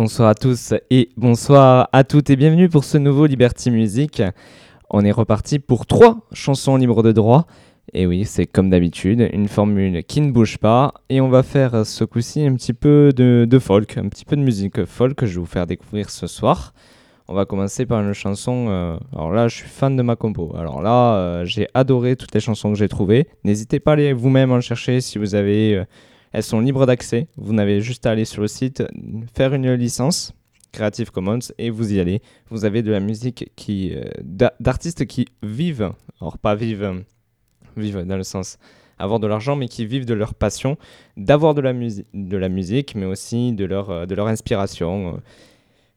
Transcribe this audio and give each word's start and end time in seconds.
Bonsoir 0.00 0.28
à 0.28 0.36
tous 0.36 0.74
et 0.90 1.08
bonsoir 1.16 1.88
à 1.92 2.04
toutes 2.04 2.30
et 2.30 2.36
bienvenue 2.36 2.68
pour 2.68 2.84
ce 2.84 2.98
nouveau 2.98 3.26
Liberty 3.26 3.72
Music. 3.72 4.22
On 4.90 5.04
est 5.04 5.10
reparti 5.10 5.58
pour 5.58 5.86
trois 5.86 6.20
chansons 6.32 6.76
libres 6.76 7.02
de 7.02 7.10
droit. 7.10 7.48
Et 7.94 8.06
oui, 8.06 8.24
c'est 8.24 8.46
comme 8.46 8.70
d'habitude, 8.70 9.28
une 9.32 9.48
formule 9.48 10.04
qui 10.04 10.20
ne 10.20 10.30
bouge 10.30 10.58
pas. 10.58 10.94
Et 11.08 11.20
on 11.20 11.28
va 11.28 11.42
faire 11.42 11.84
ce 11.84 12.04
coup-ci 12.04 12.46
un 12.46 12.54
petit 12.54 12.74
peu 12.74 13.12
de, 13.12 13.58
folk, 13.58 13.98
un 13.98 14.08
petit 14.08 14.24
peu 14.24 14.36
de 14.36 14.40
musique 14.40 14.84
folk 14.84 15.16
que 15.16 15.26
je 15.26 15.34
vais 15.34 15.40
vous 15.40 15.46
faire 15.46 15.66
découvrir 15.66 16.10
ce 16.10 16.28
soir. 16.28 16.74
On 17.26 17.34
va 17.34 17.44
commencer 17.44 17.84
par 17.84 18.00
une 18.00 18.12
chanson. 18.12 18.66
Euh, 18.68 18.96
alors 19.12 19.32
là, 19.32 19.48
je 19.48 19.56
suis 19.56 19.68
fan 19.68 19.96
de 19.96 20.02
ma 20.02 20.14
compo. 20.14 20.54
Alors 20.56 20.80
là, 20.80 21.16
euh, 21.16 21.44
j'ai 21.44 21.66
adoré 21.74 22.14
toutes 22.14 22.32
les 22.34 22.40
chansons 22.40 22.70
que 22.70 22.78
j'ai 22.78 22.88
trouvées. 22.88 23.26
N'hésitez 23.42 23.80
pas 23.80 23.90
à 23.90 23.94
aller 23.94 24.12
vous-même 24.12 24.52
en 24.52 24.60
chercher 24.60 25.00
si 25.00 25.18
vous 25.18 25.34
avez. 25.34 25.74
Euh, 25.74 25.84
elles 26.32 26.42
sont 26.42 26.60
libres 26.60 26.86
d'accès. 26.86 27.28
Vous 27.36 27.52
n'avez 27.52 27.80
juste 27.80 28.06
à 28.06 28.10
aller 28.10 28.24
sur 28.24 28.42
le 28.42 28.48
site, 28.48 28.82
faire 29.34 29.54
une 29.54 29.72
licence 29.74 30.32
Creative 30.72 31.10
Commons 31.10 31.38
et 31.58 31.70
vous 31.70 31.94
y 31.94 32.00
allez. 32.00 32.20
Vous 32.50 32.64
avez 32.64 32.82
de 32.82 32.90
la 32.90 33.00
musique 33.00 33.50
qui 33.56 33.94
d'artistes 34.60 35.06
qui 35.06 35.26
vivent, 35.42 35.92
alors 36.20 36.38
pas 36.38 36.54
vivent, 36.54 37.04
vivent 37.76 38.04
dans 38.04 38.16
le 38.16 38.22
sens 38.22 38.58
avoir 38.98 39.20
de 39.20 39.26
l'argent, 39.26 39.56
mais 39.56 39.68
qui 39.68 39.86
vivent 39.86 40.06
de 40.06 40.14
leur 40.14 40.34
passion, 40.34 40.76
d'avoir 41.16 41.54
de 41.54 41.60
la, 41.60 41.72
de 41.72 42.36
la 42.36 42.48
musique, 42.48 42.96
mais 42.96 43.06
aussi 43.06 43.52
de 43.52 43.64
leur, 43.64 44.06
de 44.06 44.14
leur 44.14 44.26
inspiration 44.26 45.20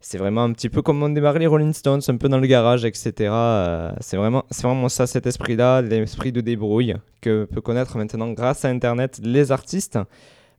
c'est 0.00 0.16
vraiment 0.16 0.44
un 0.44 0.52
petit 0.52 0.70
peu 0.70 0.80
comme 0.80 1.02
on 1.02 1.10
démarrait 1.10 1.40
les 1.40 1.46
Rolling 1.46 1.74
Stones, 1.74 2.00
un 2.08 2.16
peu 2.16 2.28
dans 2.28 2.38
le 2.38 2.46
garage, 2.46 2.84
etc. 2.84 3.12
Euh, 3.20 3.92
c'est 4.00 4.16
vraiment, 4.16 4.44
c'est 4.50 4.62
vraiment 4.62 4.88
ça, 4.88 5.06
cet 5.06 5.26
esprit-là, 5.26 5.82
l'esprit 5.82 6.32
de 6.32 6.40
débrouille 6.40 6.94
que 7.20 7.44
peut 7.44 7.60
connaître 7.60 7.98
maintenant 7.98 8.30
grâce 8.32 8.64
à 8.64 8.68
Internet 8.68 9.20
les 9.22 9.52
artistes. 9.52 9.98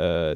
Euh, 0.00 0.34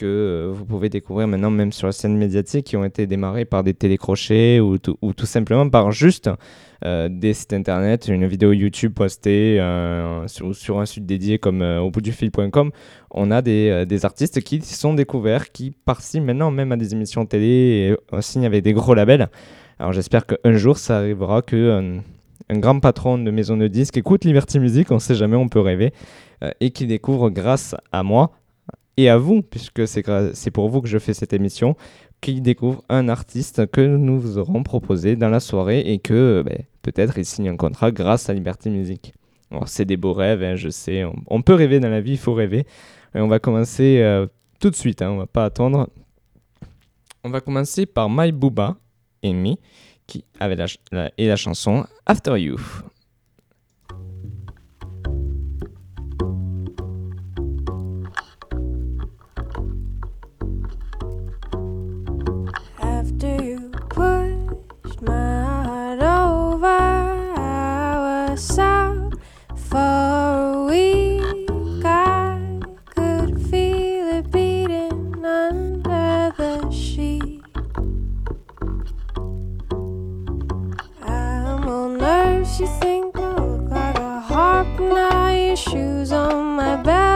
que 0.00 0.50
vous 0.52 0.64
pouvez 0.64 0.88
découvrir 0.88 1.28
maintenant 1.28 1.50
même 1.50 1.72
sur 1.72 1.86
la 1.86 1.92
scène 1.92 2.16
médiatique 2.16 2.66
qui 2.66 2.76
ont 2.76 2.84
été 2.84 3.06
démarrés 3.06 3.44
par 3.44 3.62
des 3.62 3.74
télécrochets 3.74 4.58
ou, 4.58 4.78
ou 5.02 5.12
tout 5.12 5.26
simplement 5.26 5.68
par 5.68 5.92
juste 5.92 6.30
euh, 6.86 7.10
des 7.10 7.34
sites 7.34 7.52
internet, 7.52 8.08
une 8.08 8.26
vidéo 8.26 8.52
YouTube 8.52 8.94
postée 8.94 9.60
euh, 9.60 10.26
sur, 10.28 10.80
un 10.80 10.86
site 10.86 11.04
dédié 11.04 11.38
comme 11.38 11.60
euh, 11.60 11.78
au 11.78 11.90
bout 11.90 12.00
du 12.00 12.10
fil.com. 12.10 12.70
On 13.10 13.30
a 13.30 13.42
des, 13.42 14.04
artistes 14.04 14.40
qui 14.40 14.62
sont 14.62 14.94
découverts, 14.94 15.52
qui 15.52 15.72
participent 15.84 16.24
maintenant 16.24 16.50
même 16.50 16.72
à 16.72 16.78
des 16.78 16.94
émissions 16.94 17.26
télé 17.26 17.94
et 18.12 18.22
signent 18.22 18.46
avec 18.46 18.64
des 18.64 18.72
gros 18.72 18.94
labels. 18.94 19.28
Alors 19.78 19.92
j'espère 19.92 20.24
qu'un 20.24 20.52
jour 20.52 20.78
ça 20.78 20.98
arrivera 20.98 21.42
que 21.42 22.00
un 22.48 22.58
grand 22.58 22.80
patron 22.80 23.18
de 23.18 23.30
maison 23.30 23.58
de 23.58 23.68
disques 23.68 23.98
écoute 23.98 24.24
Liberty 24.24 24.58
Music, 24.58 24.90
on 24.90 24.98
sait 24.98 25.14
jamais, 25.14 25.36
on 25.36 25.48
peut 25.48 25.60
rêver, 25.60 25.92
et 26.60 26.70
qui 26.70 26.86
découvre 26.86 27.28
grâce 27.28 27.74
à 27.92 28.02
moi 28.02 28.32
et 28.96 29.08
à 29.08 29.16
vous, 29.16 29.42
puisque 29.42 29.86
c'est 29.86 30.50
pour 30.50 30.68
vous 30.68 30.80
que 30.80 30.88
je 30.88 30.98
fais 30.98 31.14
cette 31.14 31.32
émission, 31.32 31.76
qui 32.20 32.40
découvre 32.40 32.82
un 32.88 33.08
artiste 33.08 33.66
que 33.70 33.80
nous 33.80 34.20
vous 34.20 34.38
aurons 34.38 34.62
proposé 34.62 35.16
dans 35.16 35.30
la 35.30 35.40
soirée 35.40 35.80
et 35.80 35.98
que 35.98 36.42
ben, 36.44 36.64
peut-être 36.82 37.16
il 37.18 37.24
signe 37.24 37.48
un 37.48 37.56
contrat 37.56 37.92
grâce 37.92 38.28
à 38.28 38.34
Liberty 38.34 38.70
Music. 38.70 39.14
c'est 39.66 39.86
des 39.86 39.96
beaux 39.96 40.12
rêves, 40.12 40.42
hein, 40.42 40.56
je 40.56 40.68
sais, 40.68 41.04
on, 41.28 41.42
peut 41.42 41.54
rêver 41.54 41.80
dans 41.80 41.88
la 41.88 42.00
vie, 42.00 42.12
il 42.12 42.18
faut 42.18 42.34
rêver. 42.34 42.66
Et 43.14 43.20
on 43.20 43.28
va 43.28 43.38
commencer 43.38 44.00
euh, 44.00 44.26
tout 44.60 44.70
de 44.70 44.76
suite, 44.76 45.02
hein, 45.02 45.10
on 45.10 45.16
va 45.16 45.26
pas 45.26 45.46
attendre. 45.46 45.88
On 47.24 47.30
va 47.30 47.40
commencer 47.40 47.86
par 47.86 48.08
My 48.10 48.32
Booba 48.32 48.76
et 49.22 49.32
Me, 49.32 49.54
qui 50.06 50.24
avait 50.38 50.56
la, 50.56 51.10
et 51.16 51.26
la 51.26 51.36
chanson 51.36 51.86
After 52.06 52.38
You. 52.38 52.58
You 82.58 82.66
think 82.66 83.16
I 83.16 83.36
look 83.36 83.70
like 83.70 83.96
a 83.96 84.20
harp 84.20 84.66
and 84.80 84.92
high 84.92 85.54
shoes 85.54 86.12
on 86.12 86.56
my 86.56 86.76
back. 86.82 87.09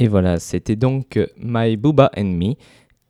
Et 0.00 0.08
voilà, 0.08 0.38
c'était 0.38 0.76
donc 0.76 1.20
My 1.36 1.76
Booba 1.76 2.10
and 2.16 2.24
Me 2.24 2.54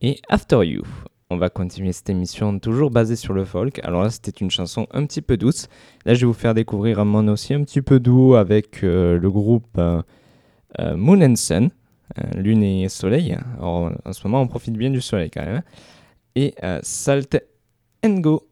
et 0.01 0.21
After 0.29 0.67
You. 0.67 0.83
On 1.31 1.37
va 1.37 1.49
continuer 1.49 1.93
cette 1.93 2.11
émission 2.11 2.59
toujours 2.59 2.91
basée 2.91 3.15
sur 3.15 3.33
le 3.33 3.45
folk. 3.45 3.79
Alors 3.85 4.03
là, 4.03 4.11
c'était 4.11 4.33
une 4.33 4.51
chanson 4.51 4.89
un 4.91 5.07
petit 5.07 5.23
peu 5.23 5.37
douce. 5.37 5.69
Là, 6.05 6.15
je 6.15 6.23
vais 6.23 6.27
vous 6.27 6.33
faire 6.33 6.53
découvrir 6.53 6.99
un 6.99 7.05
monde 7.05 7.29
aussi 7.29 7.55
un 7.55 7.63
petit 7.63 7.81
peu 7.81 8.01
doux 8.01 8.35
avec 8.35 8.83
euh, 8.83 9.21
le 9.21 9.31
groupe 9.31 9.69
euh, 9.79 10.03
euh, 10.81 10.97
Moon 10.97 11.23
and 11.23 11.37
Sun, 11.37 11.71
Lune 12.35 12.65
et 12.65 12.89
Soleil. 12.89 13.39
Alors, 13.59 13.93
en 14.05 14.13
ce 14.13 14.27
moment, 14.27 14.43
on 14.43 14.49
profite 14.49 14.75
bien 14.75 14.91
du 14.91 15.01
soleil 15.01 15.31
quand 15.31 15.45
même. 15.45 15.63
Et 16.35 16.57
Salt 16.83 17.41
and 18.05 18.19
Go. 18.19 18.49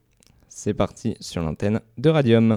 C'est 0.48 0.74
parti 0.74 1.16
sur 1.18 1.42
l'antenne 1.42 1.80
de 1.96 2.08
Radium. 2.08 2.56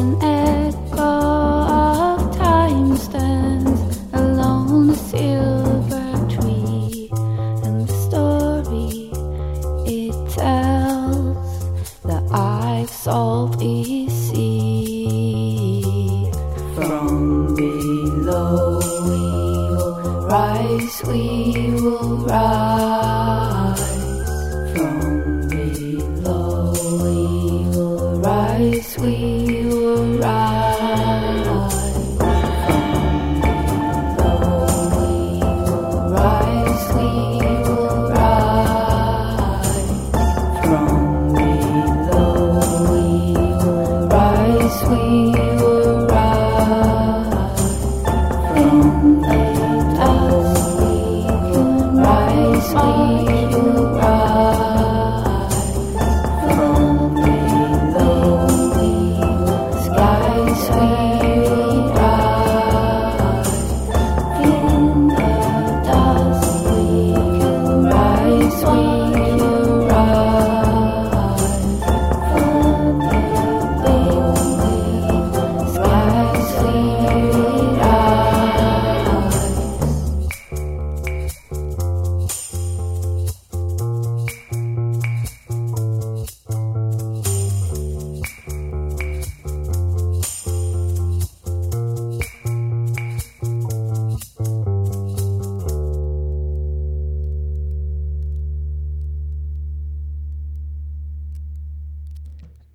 in 0.00 0.22
air. 0.22 0.69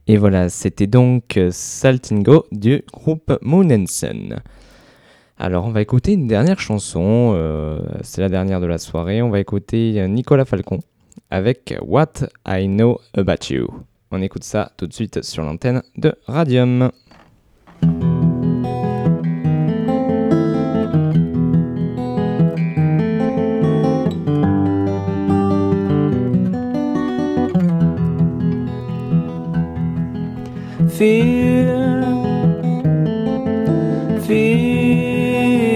Et 0.08 0.18
voilà, 0.18 0.50
c'était 0.50 0.88
donc 0.88 1.40
Saltingo 1.50 2.46
du 2.52 2.84
groupe 2.94 3.40
Moon 3.42 3.86
Sun. 3.88 4.40
Alors 5.38 5.66
on 5.66 5.72
va 5.72 5.82
écouter 5.82 6.14
une 6.14 6.28
dernière 6.28 6.60
chanson, 6.60 7.34
euh, 7.36 7.80
c'est 8.02 8.22
la 8.22 8.30
dernière 8.30 8.62
de 8.62 8.68
la 8.68 8.78
soirée, 8.78 9.22
on 9.22 9.30
va 9.30 9.40
écouter 9.40 10.08
Nicolas 10.08 10.46
Falcon 10.46 10.80
avec 11.30 11.76
What 11.82 12.14
I 12.48 12.68
Know 12.68 13.00
About 13.16 13.50
You. 13.50 13.68
On 14.12 14.22
écoute 14.22 14.44
ça 14.44 14.72
tout 14.78 14.88
de 14.88 14.94
suite 14.94 15.24
sur 15.24 15.44
l'antenne 15.44 15.82
de 15.98 16.14
Radium. 16.28 16.92
Fear, 30.98 32.02
fear, 34.26 35.68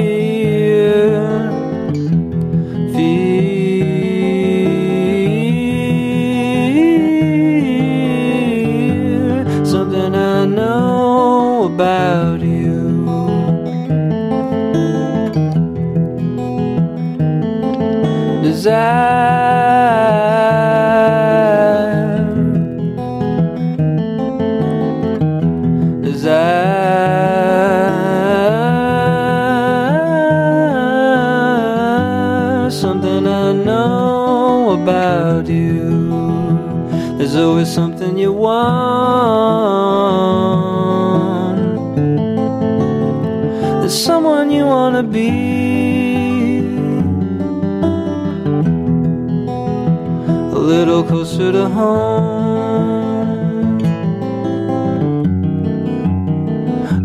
fear. 2.94 3.56
Something 9.66 10.16
I 10.16 10.46
know 10.46 11.66
about 11.66 12.40
you. 12.40 12.80
Desire. 18.42 18.99
Always 37.60 37.74
something 37.74 38.18
you 38.18 38.32
want. 38.32 38.60
There's 43.82 44.06
someone 44.06 44.50
you 44.52 44.66
wanna 44.66 45.04
be. 45.04 45.30
A 50.58 50.60
little 50.74 51.04
closer 51.04 51.52
to 51.52 51.68
home, 51.70 53.80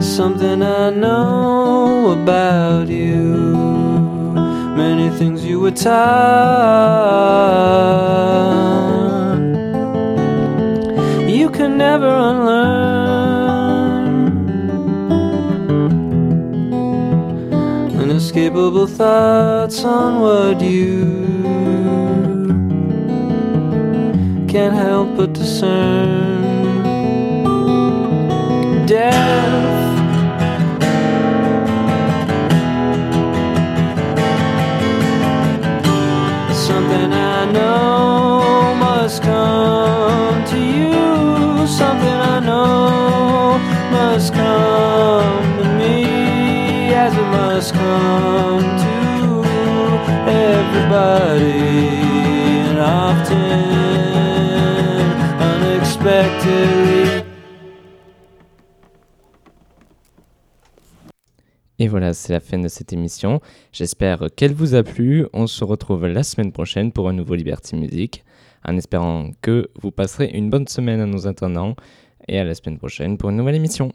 something 0.00 0.62
I 0.62 0.90
know 0.90 2.12
about 2.12 2.88
you. 2.88 3.20
Many 4.76 5.10
things 5.18 5.44
you 5.44 5.60
were 5.60 5.72
taught, 5.72 6.00
you 11.28 11.50
can 11.50 11.76
never 11.76 12.08
unlearn. 12.08 12.70
Inescapable 18.02 18.86
thoughts 18.86 19.84
on 19.84 20.20
what 20.20 20.60
you 20.60 21.39
can't 24.50 24.74
help 24.74 25.16
but 25.16 25.32
discern. 25.32 26.42
Death. 28.84 29.14
Something 36.52 37.12
I 37.12 37.52
know 37.52 38.74
must 38.74 39.22
come 39.22 40.44
to 40.46 40.58
you. 40.58 41.66
Something 41.68 42.18
I 42.34 42.40
know 42.40 43.56
must 43.92 44.34
come 44.34 45.58
to 45.62 45.68
me, 45.78 46.92
as 46.92 47.14
it 47.16 47.28
must 47.38 47.72
come 47.72 48.62
to 48.84 49.48
everybody. 50.28 51.70
And 52.66 52.78
often, 52.80 53.79
Et 61.78 61.88
voilà, 61.88 62.14
c'est 62.14 62.32
la 62.32 62.40
fin 62.40 62.58
de 62.58 62.68
cette 62.68 62.92
émission. 62.92 63.40
J'espère 63.72 64.28
qu'elle 64.34 64.54
vous 64.54 64.74
a 64.74 64.82
plu. 64.82 65.26
On 65.32 65.46
se 65.46 65.64
retrouve 65.64 66.06
la 66.06 66.22
semaine 66.22 66.52
prochaine 66.52 66.92
pour 66.92 67.08
un 67.08 67.12
nouveau 67.12 67.34
Liberty 67.34 67.76
Music, 67.76 68.24
en 68.64 68.76
espérant 68.76 69.30
que 69.42 69.70
vous 69.80 69.90
passerez 69.90 70.30
une 70.32 70.48
bonne 70.48 70.68
semaine 70.68 71.00
à 71.00 71.06
nos 71.06 71.26
attendants 71.26 71.74
et 72.28 72.38
à 72.38 72.44
la 72.44 72.54
semaine 72.54 72.78
prochaine 72.78 73.18
pour 73.18 73.30
une 73.30 73.36
nouvelle 73.36 73.56
émission. 73.56 73.92